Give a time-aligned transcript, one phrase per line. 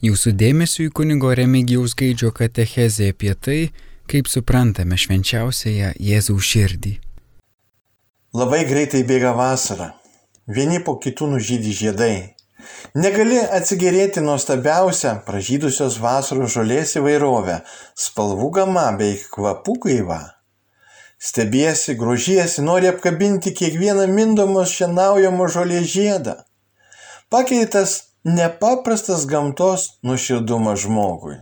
[0.00, 3.60] Jūsų dėmesio į kunigo Remigijaus gaidžio katechezę apie tai,
[4.08, 6.94] kaip suprantame švenčiausiąją Jėzaus širdį.
[8.32, 9.90] Labai greitai bėga vasara.
[10.48, 12.14] Vieni po kitų nužydį žiedai.
[12.96, 17.60] Negali atsigerėti nuostabiausią pražydusios vasaros žolės įvairovę,
[17.92, 20.20] spalvų gama bei kvapų gaiva.
[21.20, 26.40] Stebiesi, grožiesi, nori apkabinti kiekvieną mindomos šienaujamo žolės žiedą.
[27.28, 31.38] Pakeitas nepaprastas gamtos nuoširdumas žmogui.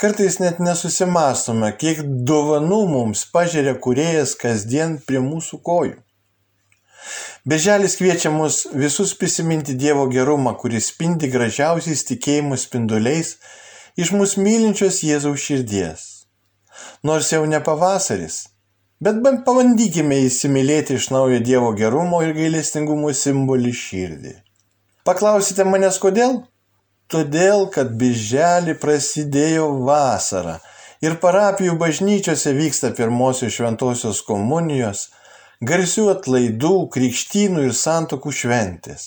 [0.00, 5.98] Kartais net nesusimastome, kiek dovanų mums pažiūrė kuriejas kasdien prie mūsų kojų.
[7.46, 13.36] Beželis kviečia mus visus prisiminti Dievo gerumą, kuris spindi gražiausiais tikėjimo spinduliais
[13.96, 16.06] iš mūsų mylinčios Jėzaus širdies.
[17.06, 18.42] Nors jau ne pavasaris,
[19.00, 24.38] bet bent pabandykime įsimylėti iš naujo Dievo gerumo ir gailestingumo simbolį širdį.
[25.08, 26.42] Paklausite manęs kodėl?
[27.10, 30.58] Todėl, kad birželį prasidėjo vasara
[31.00, 35.06] ir parapijų bažnyčiose vyksta pirmosios šventosios komunijos,
[35.64, 39.06] garsių atlaidų, krikštynų ir santokų šventės.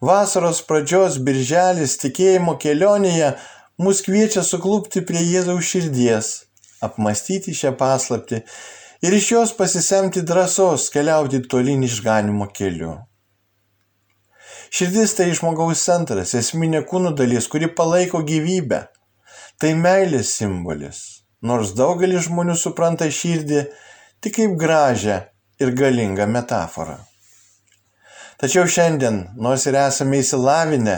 [0.00, 3.34] Vasaros pradžios birželis tikėjimo kelionėje
[3.80, 6.30] mus kviečia suklupti prie Jėzaus širdies,
[6.84, 8.40] apmastyti šią paslapti
[9.04, 12.96] ir iš jos pasisemti drąsos keliauti tolyn išganimo keliu.
[14.70, 18.82] Širdis tai žmogaus centras, esminė kūno dalis, kuri palaiko gyvybę.
[19.60, 21.02] Tai meilės simbolis.
[21.46, 23.62] Nors daugelis žmonių supranta širdį
[24.24, 25.20] tik kaip gražią
[25.62, 26.98] ir galingą metaforą.
[28.40, 30.96] Tačiau šiandien, nors ir esame įsilavinę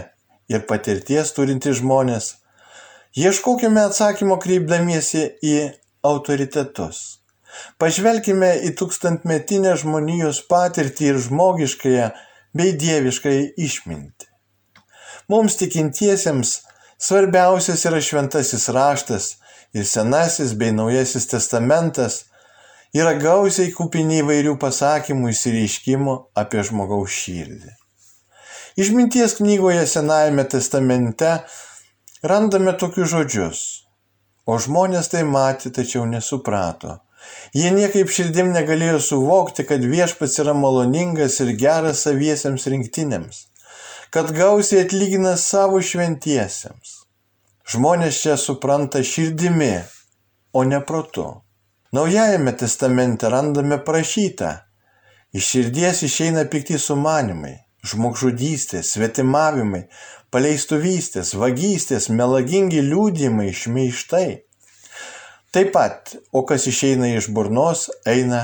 [0.50, 2.32] ir patirties turinti žmonės,
[3.14, 5.58] ieškokime atsakymo kreipdamiesi į
[6.08, 7.20] autoritetus.
[7.78, 12.08] Pažvelkime į tūkstantmetinę žmonijos patirtį ir žmogiškąją
[12.56, 14.28] bei dieviškai išmintį.
[15.28, 16.54] Mums tikintiesiems
[16.98, 19.26] svarbiausias yra šventasis raštas
[19.76, 22.22] ir senasis bei naujasis testamentas
[22.96, 27.74] yra gausiai kupini įvairių pasakymų įsireiškimų apie žmogaus širdį.
[28.78, 31.34] Išminties knygoje Senajame testamente
[32.22, 33.60] randame tokius žodžius,
[34.46, 37.00] o žmonės tai matė, tačiau nesuprato
[37.56, 43.42] Jie niekaip širdim negalėjo suvokti, kad viešpats yra maloningas ir geras saviesiems rinktiniams,
[44.14, 46.94] kad gausiai atlygina savo šventiesiems.
[47.68, 49.74] Žmonės čia supranta širdimi,
[50.52, 51.26] o ne protu.
[51.92, 54.54] Naujajame testamente randame prašytą.
[55.32, 59.82] Iš širdies išeina pikti sumanimai, žmogžudystės, svetimavimai,
[60.32, 64.28] paleistuvystės, vagystės, melagingi liūdimai, šmeištai.
[65.48, 68.40] Taip pat, o kas išeina iš burnos, eina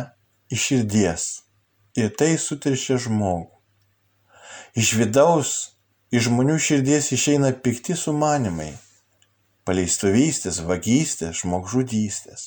[0.48, 1.25] iš širdies.
[2.00, 3.50] Ir tai sutiršia žmogų.
[4.81, 5.50] Iš vidaus,
[6.09, 8.70] iš žmonių širdies išeina pikti sumanimai.
[9.69, 12.47] Paleistuvystės, vagystės, žmogžudystės.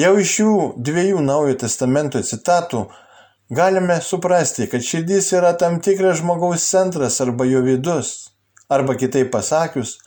[0.00, 0.56] Jau iš šių
[0.88, 2.86] dviejų naujo testamento citatų
[3.52, 8.30] galime suprasti, kad širdis yra tam tikras žmogaus centras arba jo vidus.
[8.72, 9.98] Arba kitaip pasakius,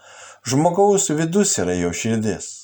[0.50, 2.62] žmogaus vidus yra jo širdis.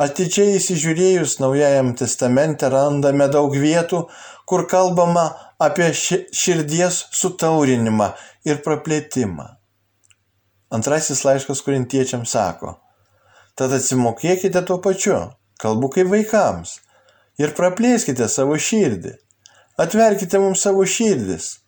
[0.00, 4.06] Atidžiai įsižiūrėjus Naujajam testamente randame daug vietų,
[4.48, 5.26] kur kalbama
[5.60, 8.12] apie širdies sutaurinimą
[8.48, 9.50] ir praplėtimą.
[10.72, 12.78] Antrasis laiškas korintiečiams sako,
[13.54, 15.18] tad atsimokėkite tuo pačiu,
[15.60, 16.78] kalbu kaip vaikams,
[17.36, 19.12] ir praplėskite savo širdį,
[19.80, 21.58] atverkite mums savo širdis,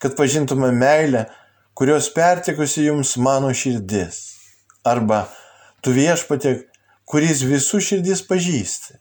[0.00, 1.26] kad pažintume meilę,
[1.76, 4.22] kurios pertekusi jums mano širdis.
[4.88, 5.26] Arba
[5.84, 6.67] tu viešpatė,
[7.08, 8.98] kuris visų širdis pažįsti.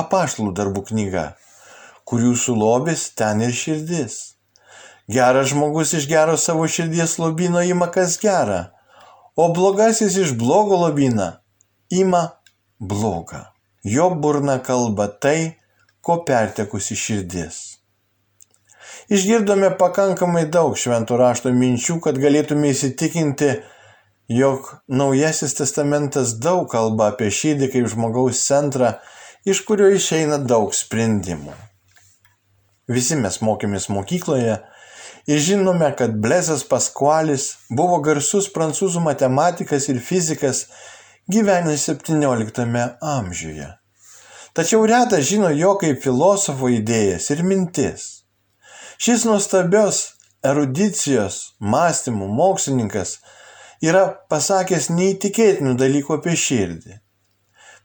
[0.00, 1.24] Apaštalų darbų knyga,
[2.08, 4.16] kur jūsų lobis ten ir širdis.
[5.10, 8.70] Geras žmogus iš gero savo širdies lobino ima kas gera,
[9.36, 11.42] o blogasis iš blogo lobina
[11.90, 12.22] ima
[12.78, 13.42] blogą.
[13.84, 15.56] Jo burna kalba tai,
[16.00, 17.58] ko pertekusi širdis.
[19.12, 23.50] Išgirdome pakankamai daug šventų rašto minčių, kad galėtume įsitikinti,
[24.30, 28.92] jog Naujasis testamentas daug kalba apie širdį kaip žmogaus centrą,
[29.42, 31.56] iš kurio išeina daug sprendimų.
[32.90, 34.54] Visi mes mokėmės mokykloje
[35.26, 40.68] ir žinome, kad Blezas Paskualis buvo garsus prancūzų matematikas ir fizikas
[41.30, 43.66] gyvenęs XVII amžiuje.
[44.54, 48.06] Tačiau retas žino jo kaip filosofo idėjas ir mintis.
[49.02, 50.00] Šis nuostabios
[50.46, 53.18] erudicijos, mąstymų mokslininkas
[53.84, 56.98] yra pasakęs neįtikėtinų dalykų apie širdį.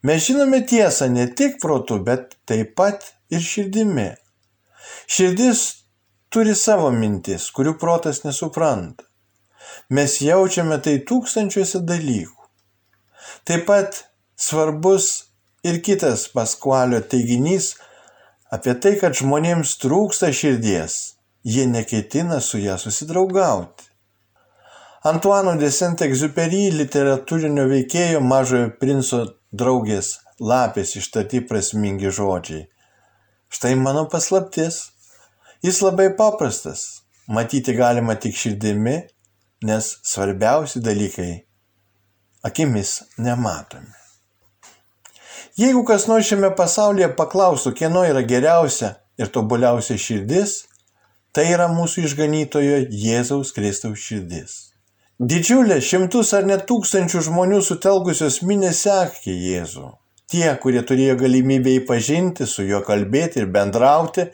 [0.06, 4.12] Mes žinome tiesą ne tik protu, bet taip pat ir širdimi.
[5.08, 5.62] Širdis
[6.30, 9.08] turi savo mintis, kurių protas nesupranta.
[9.90, 12.46] Mes jaučiame tai tūkstančiuose dalykų.
[13.46, 14.04] Taip pat
[14.38, 15.10] svarbus
[15.66, 17.74] ir kitas Paskvalio teiginys
[18.54, 21.16] apie tai, kad žmonėms trūksta širdies,
[21.46, 23.85] jie neketina su ją susidraugauti.
[25.06, 29.20] Antuano de Saint-Exupéry literatūrinio veikėjo mažojo princo
[29.54, 30.08] draugės
[30.42, 32.64] lapės ištati prasmingi žodžiai.
[33.54, 34.80] Štai mano paslaptis.
[35.62, 37.04] Jis labai paprastas.
[37.30, 38.96] Matyti galima tik širdimi,
[39.70, 41.30] nes svarbiausi dalykai
[42.50, 43.94] akimis nematomi.
[45.62, 50.64] Jeigu kas nors šiame pasaulyje paklaustų, kieno yra geriausia ir tobuliausia širdis,
[51.30, 54.64] tai yra mūsų išganytojo Jėzaus Kristaus širdis.
[55.16, 59.94] Didžiulė šimtus ar net tūkstančių žmonių sutelkusios minė sekė Jėzų.
[60.28, 64.26] Tie, kurie turėjo galimybę įpažinti, su juo kalbėti ir bendrauti,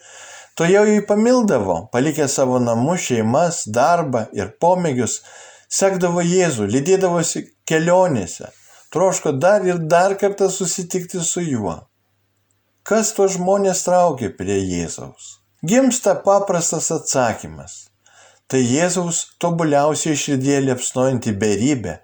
[0.57, 5.19] to jau jį pamildavo, palikę savo namus, šeimas, darbą ir pomėgius,
[5.69, 8.49] sekdavo Jėzų, lydėdavosi kelionėse,
[8.89, 11.77] troško dar ir dar kartą susitikti su juo.
[12.81, 15.37] Kas to žmonės traukė prie Jėzaus?
[15.61, 17.90] Gimsta paprastas atsakymas
[18.51, 22.01] tai Jėzaus tobuliausiai širdie liepsnojanti beribė,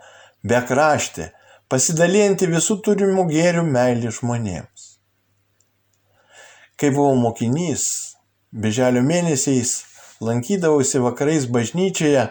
[0.47, 1.33] bekraštė,
[1.67, 4.85] pasidalijanti visų turimų gėrių meilį žmonėms.
[6.79, 7.83] Kai buvau mokinys,
[8.53, 9.81] beželio mėnesiais
[10.23, 12.27] lankydavausi vakarais bažnyčioje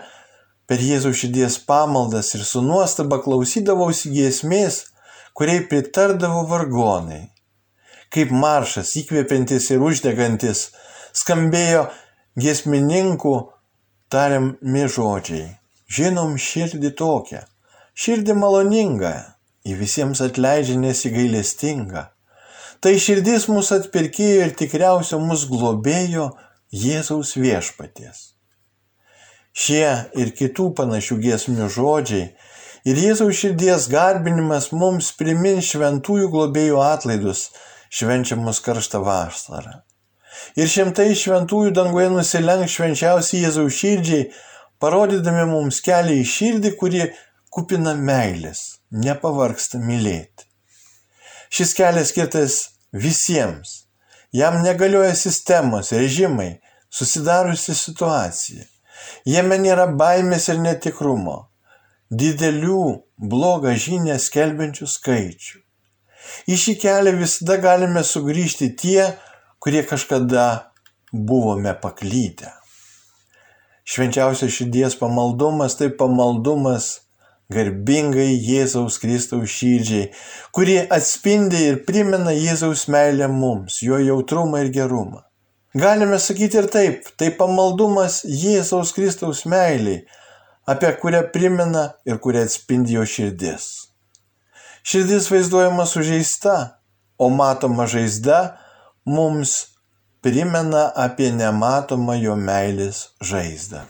[0.67, 4.87] per Jėzaus širdies pamaldas ir su nuostaba klausydavausi giesmės,
[5.37, 7.27] kuriai pritardavo vargonai.
[8.09, 10.71] Kaip maršas įkvepiantis ir uždegantis
[11.13, 11.85] skambėjo
[12.41, 13.35] giesmininkų
[14.13, 15.47] tariami žodžiai.
[15.87, 17.45] Žinom širdį tokią,
[17.95, 19.15] širdį maloningą,
[19.67, 22.07] į visiems atleidžia nesigailestingą.
[22.83, 26.27] Tai širdis mūsų atpirkėjo ir tikriausio mūsų globėjo
[26.75, 28.33] Jėzaus viešpaties.
[29.57, 29.87] Šie
[30.21, 32.27] ir kitų panašių giesmių žodžiai
[32.91, 37.49] ir Jėzaus širdies garbinimas mums primins šventųjų globėjų atlaidus
[37.89, 39.86] švenčiamus karštą vasarą
[40.59, 44.29] ir šimtai šventųjų danguje nusilenks švenčiausiai Jėzaus širdžiai,
[44.83, 47.07] parodydami mums kelią į širdį, kuri
[47.53, 50.47] kupina meilės, nepavarksta mylėti.
[51.51, 52.57] Šis kelias skirtas
[52.93, 53.87] visiems.
[54.35, 56.59] Jam negalioja sistemos, režimai,
[56.91, 58.65] susidariusi situacija.
[59.27, 61.37] Jame nėra baimės ir netikrumo,
[62.11, 62.83] didelių
[63.17, 65.63] blogą žinę skelbiančių skaičių.
[66.51, 69.07] Į šį kelią visada galime sugrįžti tie,
[69.59, 70.73] kurie kažkada
[71.13, 72.53] buvome paklydę.
[73.87, 77.07] Švenčiausias širdies pamaldumas tai pamaldumas
[77.53, 80.11] garbingai Jėzaus Kristaus širdžiai,
[80.51, 85.23] kurie atspindi ir primena Jėzaus meilę mums, jo jautrumą ir gerumą.
[85.77, 90.03] Galime sakyti ir taip, tai pamaldumas Jėzaus Kristaus meiliai,
[90.67, 93.67] apie kurią primena ir kurią atspindi jo širdis.
[94.87, 96.57] Širdis vaizduojama sužeista,
[97.19, 98.57] o matoma žaizda
[99.07, 99.57] mums
[100.23, 103.85] primena apie nematomą jo meilės žaizdą.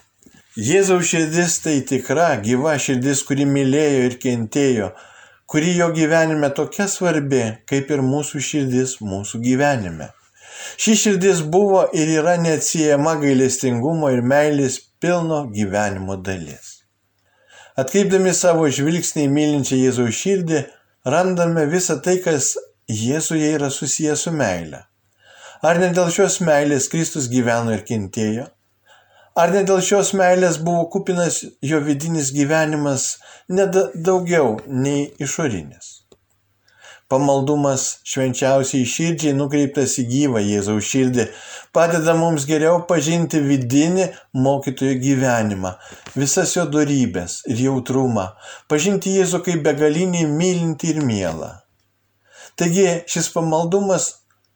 [0.57, 4.91] Jėzaus širdis tai tikra, gyva širdis, kuri mylėjo ir kentėjo,
[5.49, 10.11] kuri jo gyvenime tokia svarbi, kaip ir mūsų širdis mūsų gyvenime.
[10.81, 16.73] Ši širdis buvo ir yra neatsiejama gailestingumo ir meilės pilno gyvenimo dalis.
[17.77, 20.63] Atkreipdami savo žvilgsnį į mylinčią Jėzaus širdį,
[21.05, 22.55] randame visą tai, kas
[22.89, 24.87] Jėzuje yra susijęs su meile.
[25.67, 28.45] Ar ne dėl šios meilės Kristus gyveno ir kentėjo?
[29.41, 33.07] Ar ne dėl šios meilės buvo kupinas jo vidinis gyvenimas
[33.51, 34.53] ne daugiau
[34.85, 35.89] nei išorinis?
[37.11, 41.27] Pamaldumas švenčiausiai širdžiai nukreiptas į gyvą Jėzaus širdį
[41.75, 44.07] padeda mums geriau pažinti vidinį
[44.47, 45.73] mokytojo gyvenimą,
[46.19, 48.29] visas jo darybės ir jautrumą,
[48.71, 51.51] pažinti Jėzų kaip begalinį mylinti ir mielą.
[52.59, 54.09] Taigi šis pamaldumas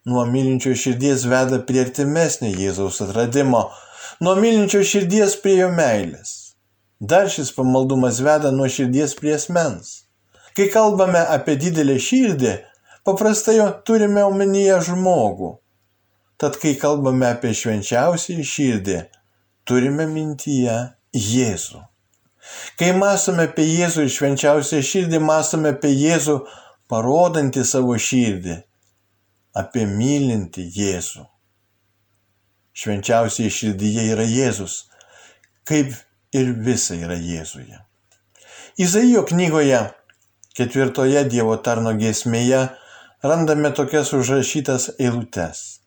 [0.05, 3.67] nuo mylinčio širdies veda prie artimesnio Jėzaus atradimo,
[4.25, 6.55] nuo mylinčio širdies prie jo meilės.
[7.01, 10.07] Dar šis pamaldumas veda nuo širdies prie asmens.
[10.57, 12.55] Kai kalbame apie didelę širdį,
[13.05, 15.53] paprastai turime omenyje žmogų.
[16.41, 18.99] Tad kai kalbame apie švenčiausią širdį,
[19.69, 20.79] turime mintyje
[21.13, 21.85] Jėzų.
[22.81, 26.39] Kai mąstome apie Jėzų ir švenčiausią širdį, mąstome apie Jėzų
[26.89, 28.57] parodantį savo širdį
[29.57, 31.25] apie mylintį Jėzų.
[32.81, 34.85] Švenčiausiai širdyje yra Jėzus,
[35.67, 35.93] kaip
[36.37, 37.81] ir visa yra Jėzuje.
[38.81, 39.81] Izaijo knygoje,
[40.57, 42.69] ketvirtoje Dievo tarno giesmėje,
[43.27, 45.81] randame tokias užrašytas eilutes.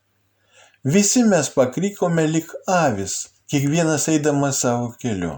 [0.83, 5.37] Visi mes pakrykome lik avis, kiekvienas eidamas savo keliu.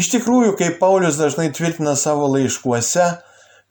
[0.00, 3.06] Iš tikrųjų, kaip Paulius dažnai tvirtina savo laiškuose,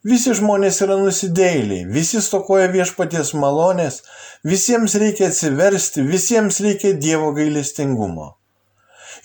[0.06, 4.02] visi žmonės yra nusidėliai, visi stokoja viešpaties malonės,
[4.46, 8.34] visiems reikia atsiversti, visiems reikia Dievo gailestingumo.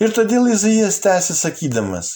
[0.04, 2.10] Ir todėl Izaijas tęsi sakydamas,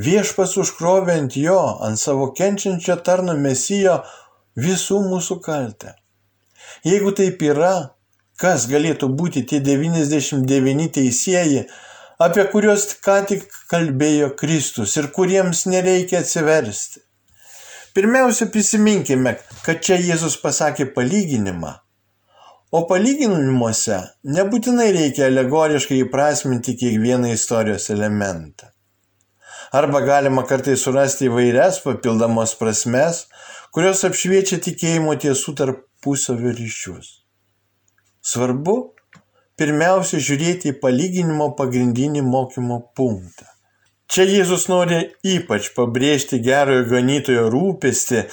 [0.00, 4.00] viešpas užkrovė ant jo, ant savo kenčiančio tarno mesijo
[4.56, 5.94] visų mūsų kaltę.
[6.84, 7.74] Jeigu taip yra,
[8.40, 11.66] kas galėtų būti tie 99 teisėjai,
[12.24, 17.04] apie kuriuos ką tik kalbėjo Kristus ir kuriems nereikia atsiversti.
[17.94, 21.68] Pirmiausia, prisiminkime, kad čia Jėzus pasakė palyginimą,
[22.74, 24.00] o palyginimuose
[24.34, 28.72] nebūtinai reikia alegoriškai įprasminti kiekvieną istorijos elementą.
[29.78, 33.24] Arba galima kartai surasti įvairias papildomos prasmes,
[33.70, 37.14] kurios apšviečia tikėjimo tiesų tarpusavio ryšius.
[38.26, 38.78] Svarbu
[39.54, 43.53] pirmiausia žiūrėti į palyginimo pagrindinį mokymo punktą.
[44.04, 48.26] Čia Jėzus nori ypač pabrėžti gerojo ganytojo rūpestį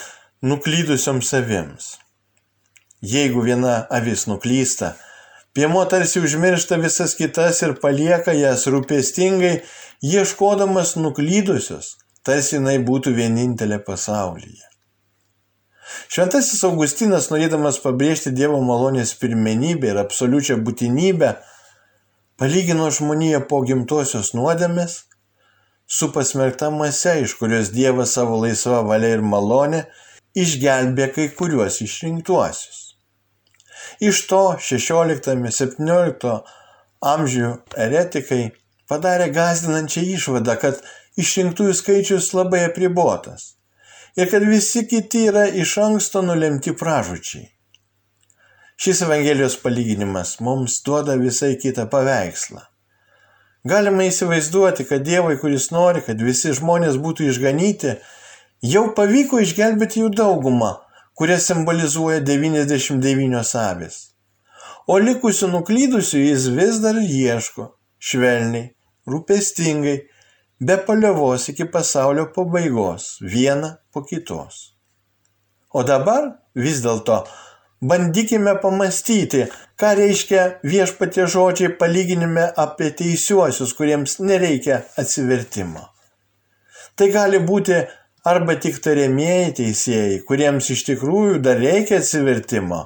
[0.43, 1.85] nuklydusioms avims.
[3.01, 4.91] Jeigu viena avis nuklysta,
[5.55, 9.61] piemuo tarsi užmiršta visas kitas ir palieka jas rūpestingai,
[10.03, 11.95] ieškodamas nuklydusios,
[12.27, 14.67] tarsi jinai būtų vienintelė pasaulyje.
[16.11, 21.31] Šventasis Augustinas, norėdamas pabrėžti Dievo malonės pirmenybę ir absoliučią būtinybę,
[22.39, 24.99] palygino žmoniją po gimtosios nuodėmės
[25.91, 29.81] su pasmerkta mase, iš kurios Dievas savo laisvą valią ir malonę
[30.43, 32.79] išgelbė kai kuriuos išrinktuosius.
[33.99, 36.31] Iš to 16-17
[37.13, 37.51] amžių
[37.85, 38.41] eretikai
[38.87, 40.79] padarė gazdinančią išvadą, kad
[41.19, 43.51] išrinktųjų skaičius labai apribotas
[44.15, 47.49] ir kad visi kiti yra iš anksto nulemti pražučiai.
[48.81, 52.70] Šis Evangelijos palyginimas mums duoda visai kitą paveikslą.
[53.67, 57.97] Galima įsivaizduoti, kad Dievui, kuris nori, kad visi žmonės būtų išganyti,
[58.65, 60.71] jau pavyko išgelbėti jų daugumą,
[61.13, 63.99] kurią simbolizuoja 99 avis.
[64.89, 67.67] O likusių nuklydusių jis vis dar ieško,
[68.01, 68.71] švelniai,
[69.05, 69.97] rūpestingai,
[70.57, 74.71] be paliovos iki pasaulio pabaigos, vieną po kitos.
[75.69, 77.21] O dabar vis dėlto
[77.81, 79.47] bandykime pamastyti,
[79.79, 85.87] ką reiškia viešpatie žodžiai palyginime apie teisiuosius, kuriems nereikia atsivertimo.
[86.95, 87.79] Tai gali būti
[88.27, 92.83] arba tik tariamieji teisėjai, kuriems iš tikrųjų dar reikia atsivertimo,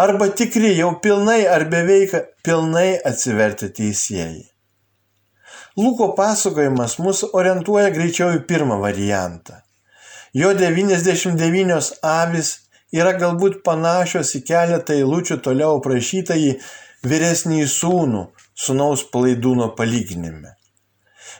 [0.00, 4.46] arba tikri jau pilnai ar beveik pilnai atsiverti teisėjai.
[5.76, 9.60] Luko pasakojimas mus orientuoja greičiau į pirmą variantą.
[10.36, 12.54] Jo 99 avis
[12.96, 16.52] yra galbūt panašios į keletą eilučių toliau aprašytąjį
[17.06, 18.22] vyresnį sūnų
[18.56, 20.54] sunaus palaidūno palyginime.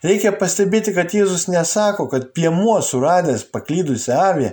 [0.05, 4.53] Reikia pastebėti, kad Jėzus nesako, kad piemuo suradęs paklydusią avį,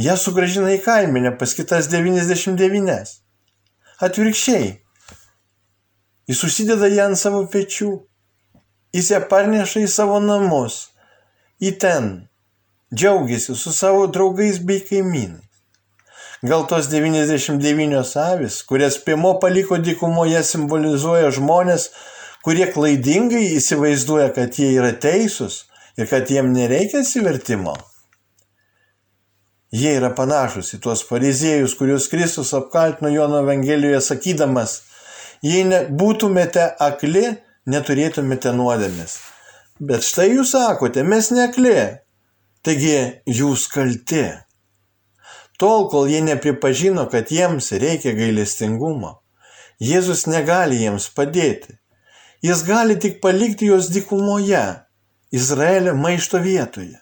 [0.00, 3.16] ją sugražina į kaiminę pas kitas 99.
[4.04, 4.68] Atvirkščiai,
[6.28, 7.90] jis susideda ją ant savo pečių
[8.90, 10.88] Jis ją parneša į savo namus,
[11.62, 12.08] į ten,
[12.90, 15.46] džiaugiasi su savo draugais bei kaimynais.
[16.42, 21.90] Gal tos 99 avis, kurias Pimo paliko dykumoje, simbolizuoja žmonės,
[22.40, 25.66] kurie klaidingai įsivaizduoja, kad jie yra teisūs
[26.00, 27.76] ir kad jiem nereikia atsivertimo.
[29.70, 34.80] Jie yra panašus į tuos fariziejus, kuriuos Kristus apkaltino Jono Evangelijoje sakydamas,
[35.44, 37.26] jei būtumėte akli,
[37.68, 39.20] neturėtumėte nuodėmės.
[39.76, 41.76] Bet štai jūs sakote, mes nekli.
[42.64, 42.96] Taigi
[43.28, 44.24] jūs kalti.
[45.60, 49.18] Tol, kol jie nepripažino, kad jiems reikia gailestingumo,
[49.80, 51.78] Jėzus negali jiems padėti.
[52.44, 54.64] Jis gali tik palikti juos dykumoje,
[55.32, 56.98] Izraelio maišto vietoje.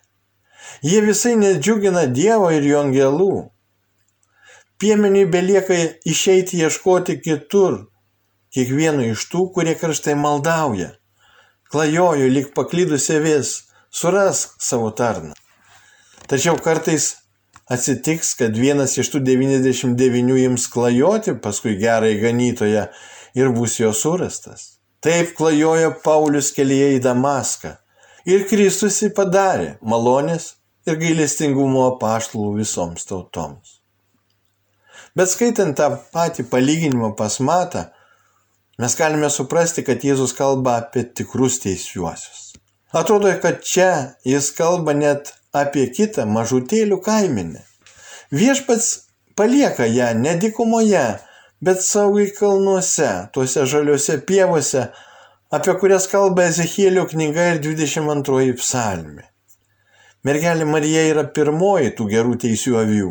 [0.83, 3.33] Jie visai nedžiugina Dievo ir jo angelų.
[4.79, 5.75] Piemeniui belieka
[6.07, 7.81] išeiti ieškoti kitur,
[8.55, 10.93] kiekvieno iš tų, kurie karštai maldauja.
[11.73, 13.55] Klajoju lyg paklydusi vis,
[13.91, 15.35] surask savo tarną.
[16.31, 17.17] Tačiau kartais
[17.73, 22.89] atsitiks, kad vienas iš tų 99 ims klajoti paskui gerai ganytoje
[23.39, 24.79] ir bus jo surastas.
[25.05, 27.77] Taip klajojo Paulius kelyje į Damaską.
[28.29, 30.57] Ir Kristus jį padarė malonės
[30.89, 33.79] ir gailestingumo apaštalų visoms tautoms.
[35.17, 37.87] Bet skaitant tą patį palyginimą pas Matą,
[38.79, 42.53] mes galime suprasti, kad Jėzus kalba apie tikrus teisiuosius.
[42.95, 47.63] Atrodo, kad čia jis kalba net apie kitą mažutėlių kaiminę.
[48.33, 48.89] Viešpats
[49.37, 51.07] palieka ją ne dikumoje,
[51.61, 54.89] bet saugai kalnuose, tuose žaliuose pievose,
[55.51, 59.25] apie kurias kalba Ezechielio knyga ir 22 psalmi.
[60.27, 63.11] Mergelė Marija yra pirmoji tų gerų teisių avių.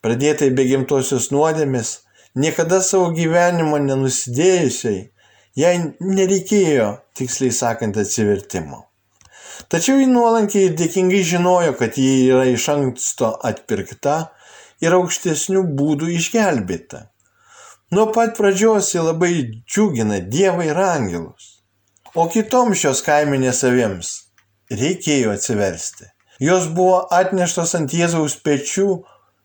[0.00, 1.90] Pradėtai be gimtosios nuodėmės,
[2.38, 5.00] niekada savo gyvenimo nenusidėjusiai,
[5.58, 8.84] jai nereikėjo, tiksliai sakant, atsivertimo.
[9.72, 14.16] Tačiau ji nuolankiai ir dėkingai žinojo, kad ji yra iš anksto atpirkta
[14.84, 17.06] ir aukštesnių būdų išgelbėta.
[17.94, 19.32] Nuo pat pradžios ji labai
[19.62, 21.52] džiugina Dievą ir angelus.
[22.16, 24.12] O kitoms šios kaiminės aviems
[24.72, 26.08] reikėjo atsiversti.
[26.42, 28.88] Jos buvo atneštos ant Jėzaus pečių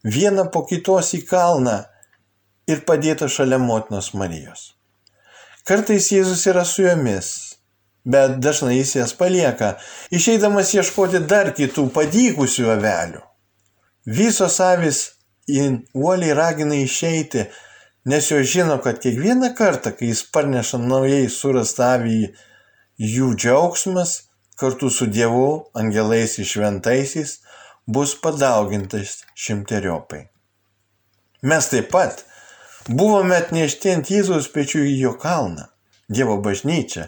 [0.04, 1.78] vieną po kitos į kalną
[2.68, 4.72] ir padėta šalia motinos Marijos.
[5.68, 7.51] Kartais Jėzus yra su jomis,
[8.06, 9.76] bet dažnai jis jas palieka,
[10.12, 13.22] išeidamas ieškoti dar kitų padykusių avelių.
[14.06, 15.02] Visos avis
[15.94, 17.46] uoliai ragina išeiti,
[18.06, 22.32] nes jos žino, kad kiekvieną kartą, kai jis parneša naujai surastą avį,
[22.98, 24.18] jų džiaugsmas
[24.58, 27.40] kartu su Dievu, angelais ir šventaisiais
[27.88, 30.28] bus padaugintas šimteriopai.
[31.42, 32.26] Mes taip pat
[32.90, 35.66] buvome atnešti ant Jėzaus pečių į jo kalną,
[36.10, 37.08] Dievo bažnyčią,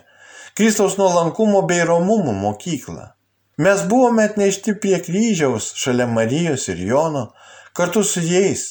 [0.53, 3.07] Kristaus nuolankumo bei romumo mokyklą.
[3.57, 7.23] Mes buvome atnešti prie kryžiaus šalia Marijos ir Jono,
[7.73, 8.63] kartu su jais.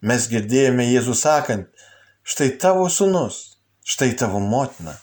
[0.00, 1.68] Mes girdėjome Jėzų sakant,
[2.24, 4.94] štai tavo sunus, štai tavo motina.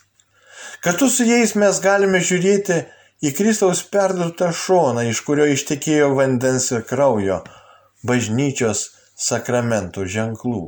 [0.82, 2.80] Kartu su jais mes galime žiūrėti
[3.22, 7.44] į Kristaus perdurtą šoną, iš kurio ištekėjo vandens ir kraujo,
[8.02, 8.88] bažnyčios
[9.28, 10.64] sakramentų ženklų.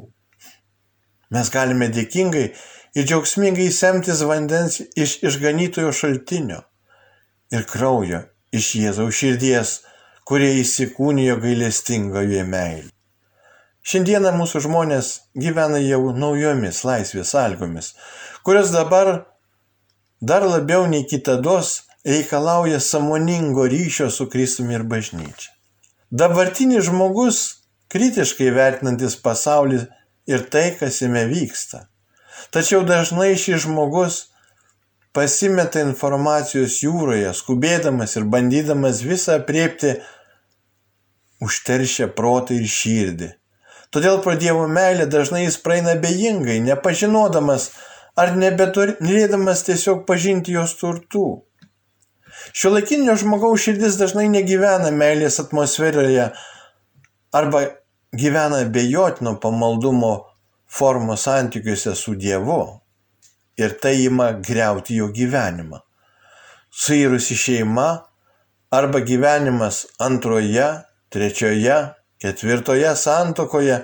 [1.34, 2.52] Mes galime dėkingai
[2.96, 6.62] ir džiaugsmingai semtis vandens iš išganytojo šaltinio
[7.52, 8.22] ir kraujo
[8.56, 9.74] iš Jėzaus širdies,
[10.28, 12.92] kurie įsikūnijo gailestingoje meilė.
[13.88, 17.94] Šiandieną mūsų žmonės gyvena jau naujomis laisvės sąlygomis,
[18.44, 19.12] kurios dabar
[20.20, 25.54] dar labiau nei kitados reikalauja samoningo ryšio su Kristumi ir bažnyčia.
[26.12, 27.40] Dabartinis žmogus,
[27.92, 29.82] kritiškai vertinantis pasaulį
[30.28, 31.88] ir tai, kas jame vyksta.
[32.54, 34.20] Tačiau dažnai šis žmogus
[35.18, 39.98] pasimeta informacijos jūroje, skubėdamas ir bandydamas visą apriepti,
[41.44, 43.32] užteršia protą ir širdį.
[43.94, 47.72] Todėl pro Dievo meilę dažnai jis praeina bejingai, nepažinodamas
[48.20, 51.28] ar nebeturėdamas tiesiog pažinti jos turtų.
[52.58, 56.30] Šiuolaikinio žmogaus širdis dažnai negyvena meilės atmosferoje
[57.38, 57.64] arba
[58.14, 60.14] gyvena bejotino pamaldumo
[60.70, 62.62] formos santykiuose su Dievu
[63.58, 65.80] ir tai ima greuti jo gyvenimą.
[66.72, 67.88] Suirusi šeima
[68.72, 70.68] arba gyvenimas antroje,
[71.10, 71.78] trečioje,
[72.22, 73.82] ketvirtoje santokoje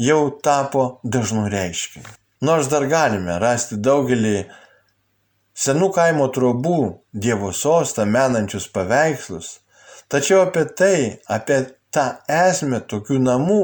[0.00, 2.08] jau tapo dažnų reiškiniu.
[2.44, 4.44] Nors dar galime rasti daugelį
[5.54, 6.78] senų kaimo trobų
[7.14, 9.60] Dievo sostą menančius paveikslus,
[10.10, 10.96] tačiau apie tai,
[11.30, 11.62] apie
[11.94, 13.62] tą esmę tokių namų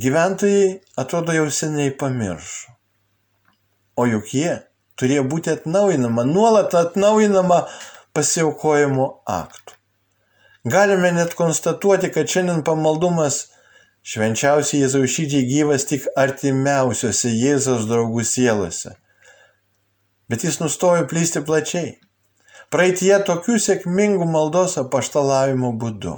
[0.00, 2.74] gyventojai atrodo jau seniai pamiršo.
[3.96, 4.52] O juk jie
[5.00, 7.62] turėjo būti atnaujinama, nuolat atnaujinama
[8.16, 9.76] pasiaukojimo aktų.
[10.66, 13.46] Galime net konstatuoti, kad šiandien pamaldumas
[14.06, 18.96] švenčiausiai Jėzaus šydžiai gyvas tik artimiausiose Jėzaus draugų sielose
[20.28, 21.92] bet jis nustojo plysti plačiai.
[22.70, 26.16] Praeitie tokių sėkmingų maldos apaštalavimo būdu.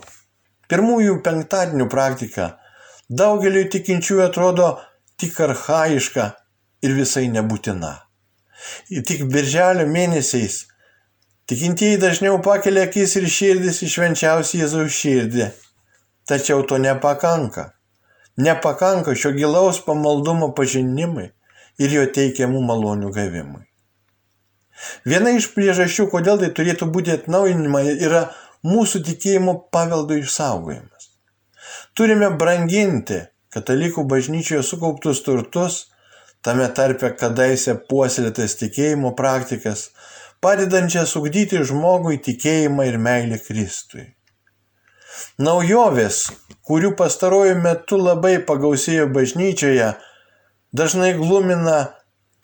[0.69, 2.55] Pirmųjų penktadienių praktika
[3.09, 4.69] daugeliu tikinčiųjų atrodo
[5.21, 6.29] tik arhaiška
[6.85, 7.95] ir visai nebūtina.
[8.93, 10.67] Ir tik birželio mėnesiais
[11.49, 15.49] tikintieji dažniau pakelia akis ir širdis į švenčiausią Jėzaus širdį.
[16.29, 17.71] Tačiau to nepakanka.
[18.37, 21.31] Nepakanka šio gilaus pamaldumo pažinimui
[21.79, 23.65] ir jo teikiamų malonių gavimui.
[25.09, 28.29] Viena iš priežasčių, kodėl tai turėtų būti atnaujinima, yra
[28.67, 30.98] mūsų tikėjimo paveldo išsaugojimas.
[31.99, 33.17] Turime branginti
[33.51, 35.79] katalikų bažnyčioje sukauptus turtus,
[36.47, 39.89] tame tarpe kadaise puoselėtas tikėjimo praktikas,
[40.39, 44.05] padedančias ugdyti žmogui tikėjimą ir meilę Kristui.
[45.43, 46.21] Naujovės,
[46.71, 49.91] kurių pastarojų metu labai pagausėjo bažnyčioje,
[50.71, 51.79] dažnai glumina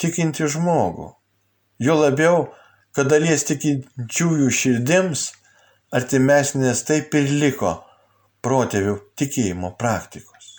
[0.02, 1.12] tikinti žmogų.
[1.78, 2.44] Jo labiau,
[2.90, 5.28] kad dalies tikinčiųjų širdims
[5.94, 7.76] artimesnės taip ir liko
[8.44, 10.50] protėvių tikėjimo praktikos.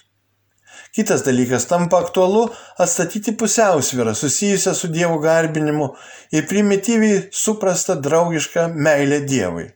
[0.95, 2.45] Kitas dalykas tampa aktualu
[2.79, 5.89] atstatyti pusiausvyrą susijusią su Dievo garbinimu
[6.31, 9.69] ir primityviai suprasta draugiška meilė Dievui.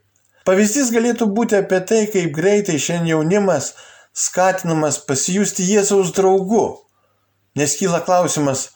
[0.48, 3.74] Pavyzdys galėtų būti apie tai, kaip greitai šiandien jaunimas
[4.16, 6.66] skatinamas pasijusti Jėzaus draugu,
[7.60, 8.70] nes kyla klausimas,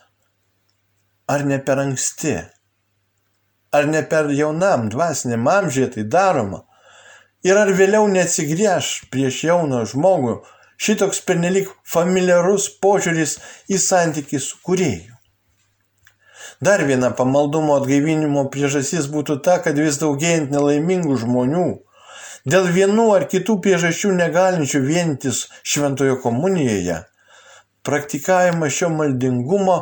[1.31, 2.41] ar ne per anksti
[3.73, 6.59] Ar ne per jaunam dvasiniam amžiai tai daroma?
[7.43, 10.37] Ir ar vėliau neatsigręž prieš jauną žmogų
[10.83, 15.13] šitoks pernelik familiarus požiūris į santykį su kurėju?
[16.63, 21.65] Dar viena pamaldumo atgaivinimo priežastis būtų ta, kad vis daugėjant nelaimingų žmonių,
[22.47, 27.01] dėl vienų ar kitų priežasčių negalinčių vientis šventojo komunijoje,
[27.83, 29.81] praktikavimas šio maldingumo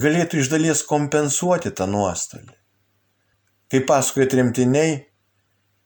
[0.00, 2.54] galėtų iš dalies kompensuoti tą nuostolį.
[3.68, 5.02] Kaip pasakoja tremtiniai,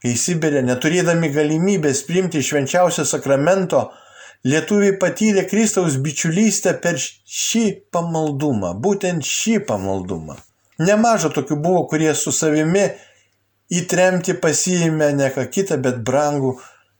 [0.02, 3.86] kai Sibirė, neturėdami galimybės priimti švenčiausio sakramento,
[4.44, 10.36] lietuviai patyrė Kristaus bičiulystę per šį pamaldumą, būtent šį pamaldumą.
[10.82, 12.88] Nemaža tokių buvo, kurie su savimi
[13.72, 16.56] įtremti pasiėmė ne ką kitą, bet brangų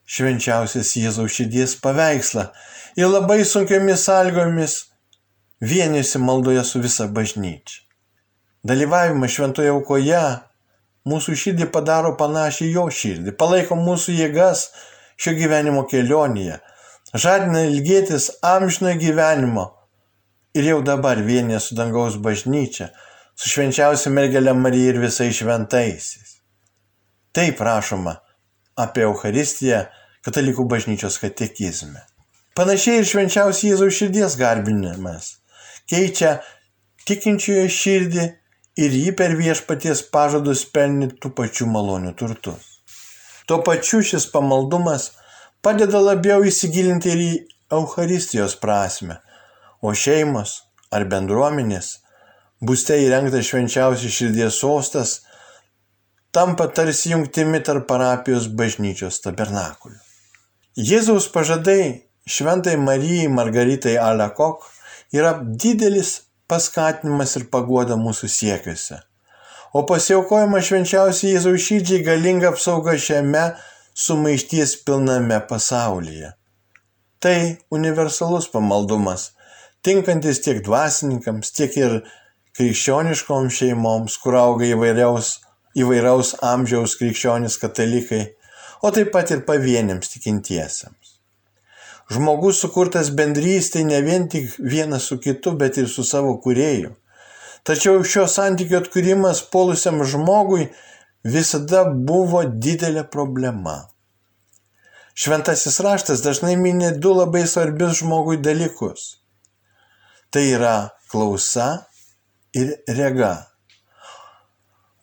[0.07, 2.47] švenčiausias Jėzaus širdies paveikslą
[2.99, 4.77] ir labai sunkiomis sąlygomis
[5.63, 7.81] vienėsi maldoje su visa bažnyčia.
[8.63, 10.23] Dalyvavimas šventoje aukoje
[11.09, 14.67] mūsų širdį padaro panašiai jo širdį, palaiko mūsų jėgas
[15.19, 16.59] šio gyvenimo kelionėje,
[17.13, 19.67] žadina ilgėtis amžino gyvenimo
[20.57, 22.91] ir jau dabar vienė su dangaus bažnyčia,
[23.35, 26.39] su švenčiausia mergelė Marija ir visais šventaisiais.
[27.33, 28.19] Taip rašoma
[28.79, 29.85] apie Euharistiją
[30.25, 32.01] katalikų bažnyčios katekizme.
[32.53, 35.31] Panašiai ir švenčiausias Jėzaus širdies garbinimas
[35.89, 36.37] keičia
[37.07, 38.27] tikinčiojo širdį
[38.79, 42.79] ir jį per viešpaties pažadus pelnį tų pačių malonių turtus.
[43.47, 45.11] Tuo pačiu šis pamaldumas
[45.61, 47.33] padeda labiau įsigilinti ir į
[47.73, 49.19] Euharistijos prasme,
[49.81, 50.61] o šeimos
[50.93, 51.97] ar bendruomenės
[52.63, 55.19] būste įrengtas švenčiausias širdies sostas
[56.33, 59.99] tampa tarsi jungtimi tarp parapijos bažnyčios tabernakulių.
[60.73, 64.63] Jėzaus pažadai šventai Marijai Margaritai Alekok
[65.13, 68.99] yra didelis paskatinimas ir paguoda mūsų siekiuose.
[69.73, 73.45] O pasiaukojimas švenčiausiai Jėzaus šydžiai galinga apsauga šiame
[73.97, 76.33] sumaišties pilname pasaulyje.
[77.23, 77.37] Tai
[77.73, 79.31] universalus pamaldumas,
[79.81, 81.97] tinkantis tiek dvasininkams, tiek ir
[82.57, 85.39] krikščioniškoms šeimoms, kur auga įvairiaus,
[85.79, 88.23] įvairiaus amžiaus krikščionis katalikai,
[88.85, 91.02] o taip pat ir pavieniams tikintiesiems.
[92.11, 96.91] Žmogus sukurtas bendrystėje ne vien tik vienas su kitu, bet ir su savo kurėju.
[97.63, 100.67] Tačiau šio santykio atkūrimas polusiam žmogui
[101.23, 103.77] visada buvo didelė problema.
[105.15, 109.19] Šventasis raštas dažnai minė du labai svarbius žmogui dalykus.
[110.33, 110.75] Tai yra
[111.11, 111.85] klausa
[112.57, 113.33] ir rega.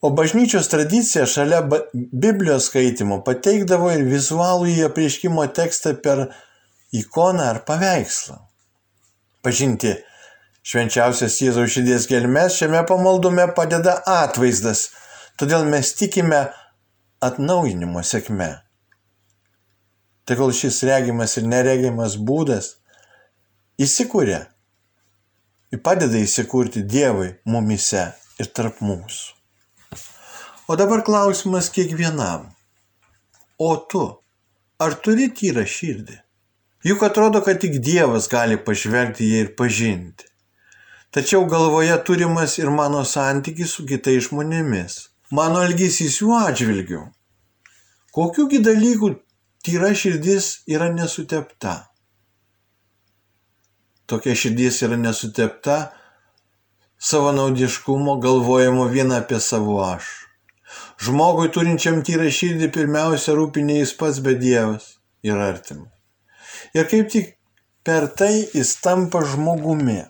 [0.03, 1.61] O bažnyčios tradicija šalia
[1.93, 6.27] Biblijos skaitimo pateikdavo ir vizualų į apriškimo tekstą per
[6.93, 8.39] ikoną ar paveikslą.
[9.45, 9.95] Pažinti
[10.67, 14.89] švenčiausias Jėzaus širdies gelmes šiame pamaldume padeda atvaizdas,
[15.41, 16.47] todėl mes tikime
[17.25, 18.53] atnaujinimo sėkme.
[20.29, 22.75] Tegul šis regimas ir neregimas būdas
[23.81, 24.45] įsikūrė
[25.79, 29.37] padeda įsikurti Dievui mumise ir tarp mūsų.
[30.71, 32.51] O dabar klausimas kiekvienam.
[33.59, 34.03] O tu,
[34.79, 36.19] ar turi tyrą širdį?
[36.83, 40.25] Juk atrodo, kad tik Dievas gali pažvelgti ją ir pažinti.
[41.13, 44.95] Tačiau galvoje turimas ir mano santykis su kitais žmonėmis,
[45.37, 47.03] mano elgesys jų atžvilgiu.
[48.17, 49.13] Kokiųgi dalykų
[49.67, 51.77] tyra širdis yra nesutepta?
[54.09, 55.79] Tokia širdis yra nesutepta
[56.97, 60.09] savo naudiškumo galvojimo vien apie savo aš.
[61.05, 64.95] Žmogui turinčiam tyrą širdį pirmiausia rūpinė jis pats, bet Dievas
[65.27, 66.00] ir artimas
[66.77, 67.37] ir kaip tik
[67.85, 70.03] per tai jis tampa žmogumi.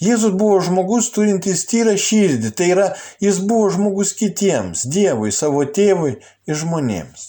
[0.00, 2.86] Jėzus buvo žmogus turintis tyrą širdį, tai yra
[3.24, 6.16] jis buvo žmogus kitiems, Dievui, savo tėvui
[6.48, 7.26] ir žmonėms.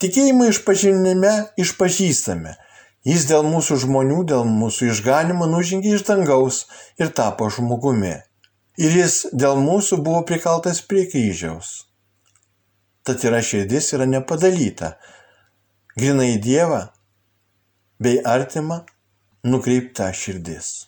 [0.00, 2.56] Tikėjimą išpažinime išpažįstame.
[3.04, 6.66] Jis dėl mūsų žmonių, dėl mūsų išganimo nužengė iš dangaus
[7.00, 8.18] ir tapo žmogumi.
[8.80, 11.86] Ir jis dėl mūsų buvo prikaltas prie kryžiaus.
[13.04, 14.94] Tad yra širdis yra nepadalyta.
[15.96, 16.86] Grinai Dievą
[18.00, 18.84] bei artima
[19.44, 20.86] nukreipta širdis.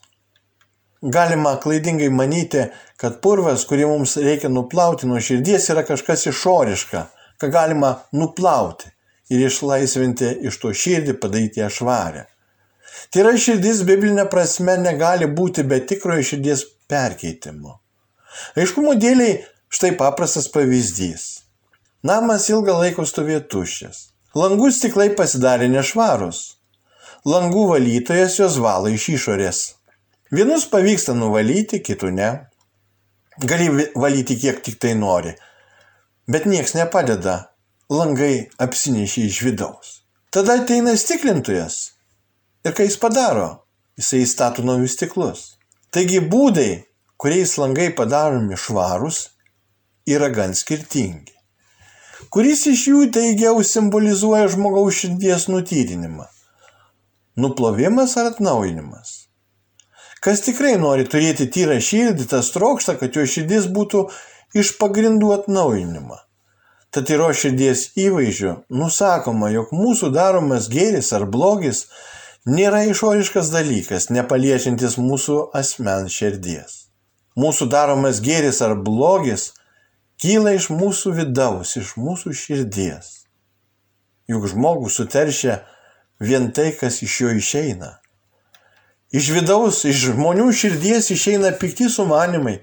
[1.02, 2.62] Galima klaidingai manyti,
[2.96, 7.02] kad purvas, kurį mums reikia nuplauti nuo širdies, yra kažkas išoriška,
[7.42, 8.92] ką galima nuplauti
[9.32, 12.24] ir išlaisvinti iš to širdį, padaryti ją švarę.
[13.10, 17.76] Tai yra širdis biblinė prasme negali būti be tikrojo širdies perkeitimo.
[18.56, 21.28] Aiškumo dėliai štai paprastas pavyzdys.
[22.08, 24.02] Namas ilgą laiką stovėjo tuščias.
[24.38, 26.44] Langų stiklai pasidarė nešvarus
[27.28, 29.60] langų valytojas juos valo iš išorės.
[30.34, 32.30] Vienus pavyksta nuvalyti, kitų ne.
[33.38, 35.32] gali valyti kiek tik tai nori,
[36.28, 37.52] bet nieks nepadeda,
[37.90, 40.02] langai apsinešė iš vidaus.
[40.30, 41.92] Tada ateina stiklintojas
[42.64, 43.64] ir kai jis padaro,
[43.96, 45.40] jisai įstato naujus stiklus.
[45.92, 46.84] Taigi būdai,
[47.16, 49.28] kuriais langai padaromi švarus,
[50.08, 51.32] yra gan skirtingi.
[52.32, 56.31] Kuris iš jų teigiau simbolizuoja žmogaus širdies nutyrinimą?
[57.36, 59.22] Nuplovimas ar atnaujinimas?
[60.22, 64.04] Kas tikrai nori turėti tyrą širdį, tas trokšta, kad jo širdis būtų
[64.54, 66.20] iš pagrindų atnaujinima.
[66.92, 71.86] Tad tyro širdies įvaizdžiu nusakoma, jog mūsų daromas gėris ar blogis
[72.44, 76.78] nėra išoriškas dalykas, nepaliečiantis mūsų asmens širdies.
[77.40, 79.54] Mūsų daromas gėris ar blogis
[80.20, 83.22] kyla iš mūsų vidaus, iš mūsų širdies.
[84.28, 85.62] Juk žmogų suteršia
[86.22, 87.98] vien tai, kas iš jo išeina.
[89.12, 92.60] Iš vidaus, iš žmonių širdies išeina pikti sumanimai,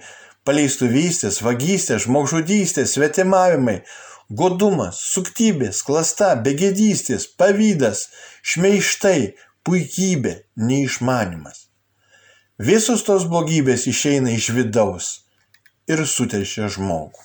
[0.48, 3.84] paleistuvystės, vagystės, žmogžudystės, svetimavimai,
[4.30, 8.08] godumas, suktybės, klasta, begėdystės, pavydas,
[8.41, 9.36] šmeištai,
[9.67, 11.67] puikybė, neišmanimas.
[12.60, 15.12] Visos tos blogybės išeina iš vidaus
[15.88, 17.22] ir suteršia žmogų.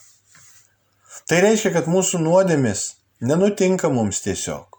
[1.25, 2.85] Tai reiškia, kad mūsų nuodėmės
[3.25, 4.74] nenutinka mums tiesiog.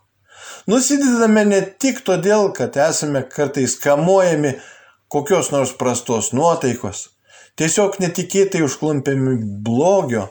[0.66, 4.56] Nusidedame ne tik todėl, kad esame kartais kamuojami
[5.14, 7.10] kokios nors prastos nuotaikos,
[7.60, 9.36] tiesiog netikėtai užklumpiami
[9.68, 10.26] blogio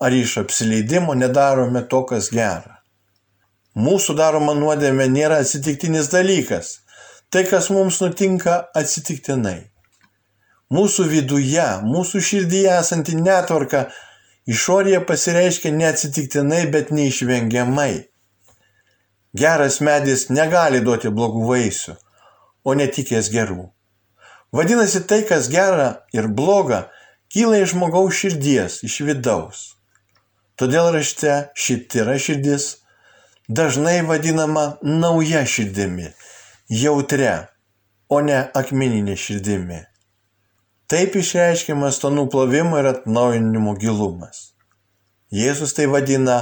[0.00, 2.76] ar iš apsileidimo nedarome to, kas gera.
[3.80, 6.80] Mūsų daroma nuodėmė nėra atsitiktinis dalykas,
[7.32, 9.70] tai kas mums nutinka atsitiktinai.
[10.70, 13.86] Mūsų viduje, mūsų širdyje esanti netvarka
[14.50, 18.09] išorėje pasireiškia neatsitiktinai, bet neišvengiamai.
[19.34, 21.94] Geras medis negali duoti blogų vaisių,
[22.66, 23.68] o netikės gerų.
[24.50, 26.88] Vadinasi, tai, kas gera ir bloga,
[27.30, 29.60] kyla iš žmogaus širdies, iš vidaus.
[30.58, 32.80] Todėl rašte ši tyra širdis
[33.48, 36.10] dažnai vadinama nauja širdimi,
[36.68, 37.48] jautria,
[38.10, 39.84] o ne akmeninė širdimi.
[40.90, 44.50] Taip išreiškiamas to nuplovimo ir atnaujinimo gilumas.
[45.30, 46.40] Jėzus tai vadina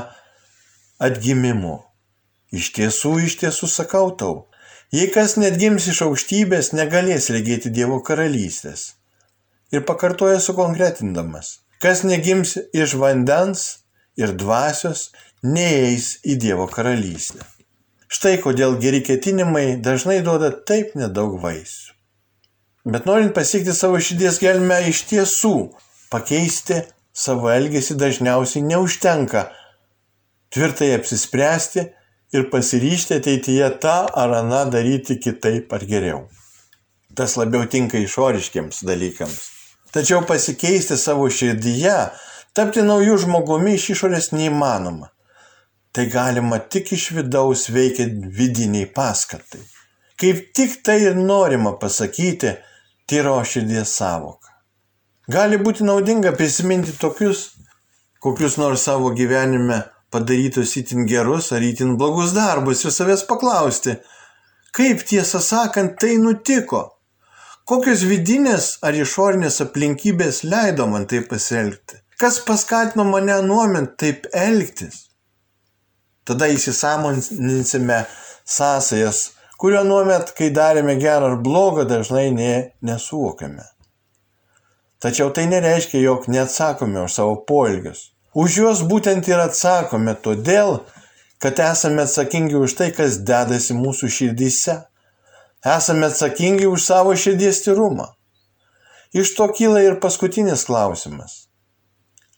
[0.97, 1.88] atgimimu.
[2.55, 4.47] Iš tiesų, iš tiesų sakau tau,
[4.95, 8.95] jei kas net gims iš aukštybės, negalės regėti Dievo karalystės.
[9.69, 13.85] Ir pakartoja sukonkretindamas, kas negims iš vandens
[14.17, 15.11] ir dvasios,
[15.45, 17.45] neeis į Dievo karalystę.
[18.09, 21.93] Štai kodėl geri ketinimai dažnai duoda taip nedaug vaisių.
[22.89, 25.55] Bet norint pasiekti savo širdies gelmę iš tiesų,
[26.09, 26.81] pakeisti
[27.13, 29.51] savo elgesį dažniausiai neužtenka
[30.55, 31.85] tvirtai apsispręsti
[32.33, 36.27] ir pasiryžti ateityje tą ar aną daryti kitaip ar geriau.
[37.15, 39.39] Tas labiau tinka išoriškiams dalykams.
[39.93, 41.97] Tačiau pasikeisti savo širdyje,
[42.55, 45.09] tapti naujų žmogumi iš išorės neįmanoma.
[45.93, 49.65] Tai galima tik iš vidaus veikiant vidiniai paskatai.
[50.21, 52.53] Kaip tik tai ir norima pasakyti
[53.09, 54.53] tyro širdies savoką.
[55.33, 57.55] Gali būti naudinga prisiminti tokius,
[58.21, 63.97] kokius nors savo gyvenime padarytus itin gerus ar itin blogus darbus ir savęs paklausti,
[64.77, 66.83] kaip tiesą sakant tai nutiko,
[67.69, 75.07] kokios vidinės ar išorinės aplinkybės leido man taip pasielgti, kas paskatino mane nuomint taip elgtis.
[76.29, 78.03] Tada įsisamoninsime
[78.45, 79.21] sąsajas,
[79.61, 83.65] kurio nuomet, kai darėme gerą ar blogą, dažnai ne, nesuvokiame.
[85.01, 88.11] Tačiau tai nereiškia, jog neatsakome už savo poelgius.
[88.37, 90.83] Už juos būtent ir atsakome todėl,
[91.41, 94.75] kad esame atsakingi už tai, kas dedasi mūsų širdyse.
[95.65, 98.11] Esame atsakingi už savo širdies tyrumą.
[99.17, 101.49] Iš to kyla ir paskutinis klausimas.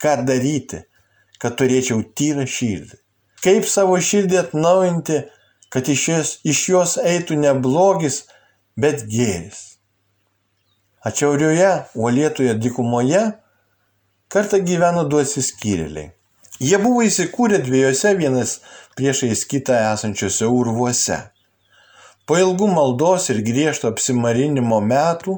[0.01, 0.85] Ką daryti,
[1.43, 2.97] kad turėčiau tyrą širdį?
[3.43, 5.19] Kaip savo širdį atnaujinti,
[5.73, 8.23] kad iš jos, iš jos eitų ne blogis,
[8.79, 9.81] bet gėris?
[11.03, 13.25] Ačiaurioje, uolėtoje dikumoje
[14.31, 16.13] Kartą gyveno du atsiskyrėliai.
[16.63, 18.51] Jie buvo įsikūrę dviejose vienas
[18.95, 21.17] priešais kitą esančiose urvuose.
[22.31, 25.33] Po ilgų maldos ir griežto apsimarinimo metų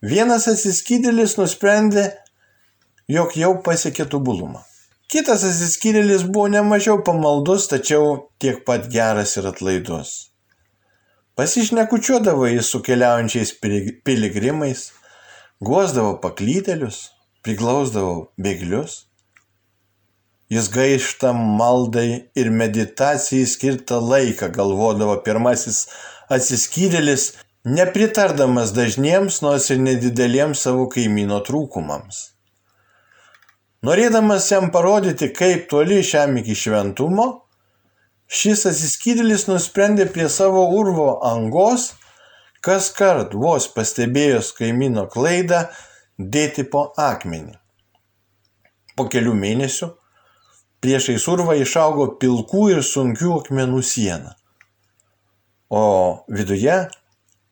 [0.00, 2.06] vienas atsiskydėlis nusprendė,
[3.12, 4.62] jog jau pasiekė tobulumą.
[5.12, 10.14] Kitas atsiskyrėlis buvo nemažiau pamaldus, tačiau tiek pat geras ir atlaidus.
[11.36, 14.86] Pasišnekučiuodavo jis su keliaujančiais piligrimais,
[15.60, 17.02] guosdavo paklytelius,
[17.46, 19.04] priglausdavo bėglius.
[20.50, 25.86] Jis gaišta maldai ir meditacijai skirtą laiką galvodavo pirmasis
[26.30, 27.32] atsiskyrėlis,
[27.66, 32.20] nepritardamas dažniems, nors ir nedideliems savo kaimyno trūkumams.
[33.86, 37.26] Norėdamas jam parodyti, kaip toli šiam iki šventumo,
[38.26, 41.92] šis atsiskydėlis nusprendė prie savo urvo angos,
[42.62, 45.66] kas kart vos pastebėjus kaimino klaidą,
[46.18, 47.54] dėti po akmenį.
[48.96, 49.90] Po kelių mėnesių
[50.80, 54.36] priešais urvą išaugo pilkų ir sunkių akmenų siena,
[55.68, 55.82] o
[56.32, 56.76] viduje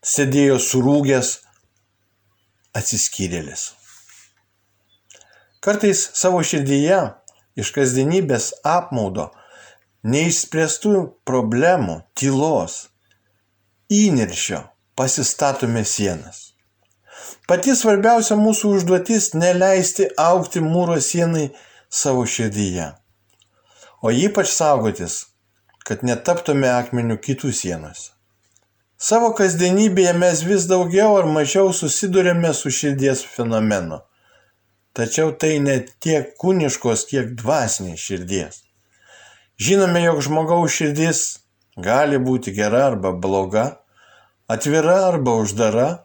[0.04, 1.32] sėdėjo surūgęs
[2.76, 3.72] atsiskyrėlis.
[5.64, 7.00] Kartais savo širdyje
[7.56, 9.30] iš kasdienybės apmaudo,
[10.04, 12.90] neišspręstų problemų, tylos,
[13.88, 14.60] įniršio
[14.98, 16.43] pasistatome sienas.
[17.48, 21.50] Pati svarbiausia mūsų užduotis- neleisti aukti mūro sienai
[21.90, 22.94] savo širdyje,
[24.02, 25.26] o ypač saugotis,
[25.84, 28.10] kad netaptume akmenių kitų sienose.
[28.98, 34.00] Savo kasdienybėje mes vis daugiau ar mažiau susidurėme su širdies fenomenu
[34.94, 38.60] tačiau tai ne tiek kūniškos, kiek dvasinės širdies.
[39.58, 41.22] Žinome, jog žmogaus širdis
[41.82, 43.64] gali būti gera arba bloga,
[44.50, 46.03] atvira arba uždara,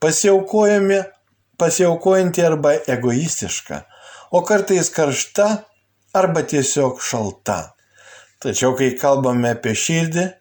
[0.00, 3.82] pasiaukojanti arba egoistiška,
[4.30, 5.64] o kartais karšta
[6.14, 7.72] arba tiesiog šalta.
[8.40, 10.32] Tačiau, kai kalbame apie širdį,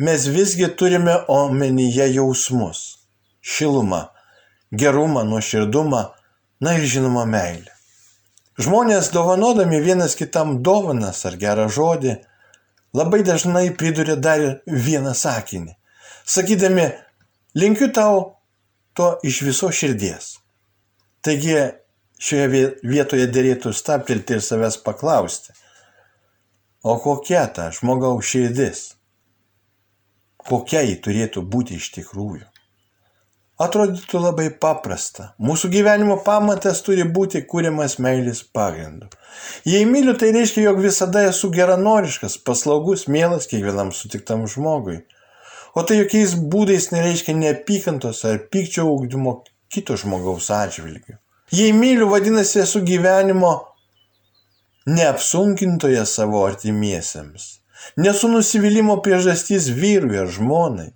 [0.00, 2.98] mes visgi turime omenyje jausmus-
[3.52, 4.08] šilumą,
[4.72, 6.10] gerumą, nuoširdumą,
[6.60, 7.72] na ir žinoma meilė.
[8.56, 12.16] Žmonės dovanodami vienas kitam dovanas ar gerą žodį
[12.96, 15.76] labai dažnai priduria dar vieną sakinį,
[16.24, 16.88] sakydami,
[17.54, 18.35] linkiu tau
[18.96, 20.36] to iš viso širdies.
[21.24, 21.56] Taigi
[22.22, 25.52] šioje vietoje dėrėtų staptelti ir savęs paklausti,
[26.86, 28.84] o kokia ta žmogaus širdis?
[30.46, 32.44] Kokia ji turėtų būti iš tikrųjų?
[33.56, 35.30] Atrodytų labai paprasta.
[35.40, 39.08] Mūsų gyvenimo pamatas turi būti kūriamas meilės pagrindu.
[39.64, 44.98] Jei myliu, tai reiškia, jog visada esu geranoriškas, paslaugus, mielas kiekvienam sutiktam žmogui.
[45.76, 51.18] O tai jokiais būdais nereiškia neapykantos ar pykčio augdymo kito žmogaus atžvilgių.
[51.52, 53.52] Jei myliu, vadinasi, esu gyvenimo
[54.88, 57.44] neapsunkintoje savo artimiesiems.
[58.00, 60.88] Nesu nusivylimų priežastys vyrui ar žmonai.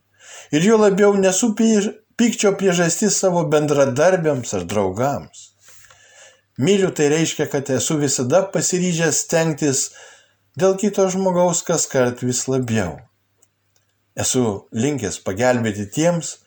[0.51, 5.51] Ir jo labiau nesu pykčio priežastis savo bendradarbiams ar draugams.
[6.59, 9.85] Myliu tai reiškia, kad esu visada pasiryžęs stengtis
[10.59, 12.99] dėl kito žmogaus kas kart vis labiau.
[14.19, 16.39] Esu linkęs pagelbėti tiems,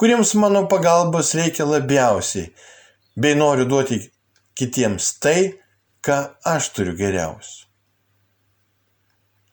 [0.00, 2.50] kuriems mano pagalbos reikia labiausiai,
[3.16, 4.00] bei noriu duoti
[4.58, 5.54] kitiems tai,
[6.04, 6.18] ką
[6.54, 7.68] aš turiu geriausiu.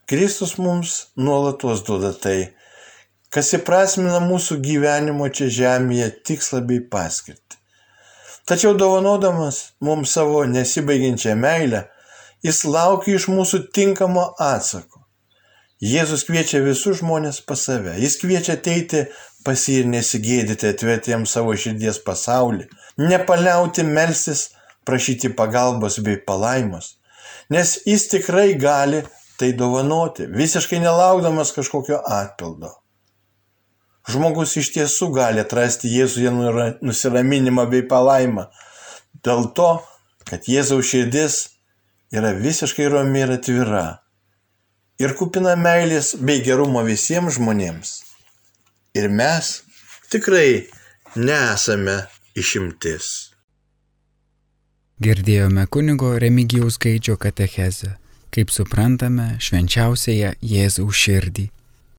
[0.10, 2.52] Kristus mums nuolatos duoda tai,
[3.32, 7.60] kas įprasmina mūsų gyvenimo čia žemėje tikslą bei paskirtį.
[8.50, 11.86] Tačiau dovanodamas mums savo nesibaigiančią meilę,
[12.44, 15.01] jis laukia iš mūsų tinkamo atsako.
[15.82, 19.08] Jėzus kviečia visus žmonės pas save, jis kviečia ateiti
[19.46, 22.68] pas jį ir nesigėdyti, atverti jam savo širdies pasaulį,
[23.02, 24.52] nepaliauti melstis,
[24.86, 26.98] prašyti pagalbos bei palaimos,
[27.50, 29.02] nes jis tikrai gali
[29.42, 32.76] tai dovanoti, visiškai nelaukdamas kažkokio atpildo.
[34.10, 36.30] Žmogus iš tiesų gali atrasti Jėzuje
[36.82, 38.48] nusiraminimą bei palaimą.
[39.26, 39.72] Dėl to,
[40.30, 41.42] kad Jėzaus širdis
[42.14, 43.86] yra visiškai romi ir atvira.
[45.02, 47.92] Ir kupina meilės bei gerumo visiems žmonėms.
[48.94, 49.48] Ir mes
[50.14, 50.68] tikrai
[51.18, 51.96] nesame
[52.38, 53.08] išimtis.
[55.02, 57.96] Girdėjome kunigo Remigijaus Gaidžio katechezę,
[58.30, 61.48] kaip suprantame švenčiausiąją Jėzaus širdį.